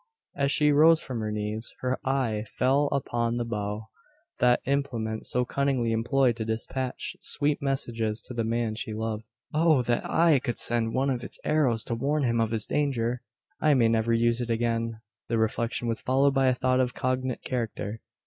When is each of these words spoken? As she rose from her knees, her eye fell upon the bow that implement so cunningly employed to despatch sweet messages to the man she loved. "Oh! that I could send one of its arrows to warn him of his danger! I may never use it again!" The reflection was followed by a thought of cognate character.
As 0.35 0.51
she 0.51 0.71
rose 0.71 1.03
from 1.03 1.19
her 1.19 1.31
knees, 1.31 1.71
her 1.81 1.99
eye 2.03 2.43
fell 2.57 2.87
upon 2.91 3.37
the 3.37 3.45
bow 3.45 3.89
that 4.39 4.59
implement 4.65 5.27
so 5.27 5.45
cunningly 5.45 5.91
employed 5.91 6.35
to 6.37 6.43
despatch 6.43 7.15
sweet 7.21 7.61
messages 7.61 8.19
to 8.23 8.33
the 8.33 8.43
man 8.43 8.73
she 8.73 8.95
loved. 8.95 9.29
"Oh! 9.53 9.83
that 9.83 10.09
I 10.09 10.39
could 10.39 10.57
send 10.57 10.95
one 10.95 11.11
of 11.11 11.23
its 11.23 11.39
arrows 11.43 11.83
to 11.83 11.93
warn 11.93 12.23
him 12.23 12.41
of 12.41 12.49
his 12.49 12.65
danger! 12.65 13.21
I 13.59 13.75
may 13.75 13.89
never 13.89 14.11
use 14.11 14.41
it 14.41 14.49
again!" 14.49 15.01
The 15.29 15.37
reflection 15.37 15.87
was 15.87 16.01
followed 16.01 16.33
by 16.33 16.47
a 16.47 16.55
thought 16.55 16.79
of 16.79 16.95
cognate 16.95 17.43
character. 17.43 18.01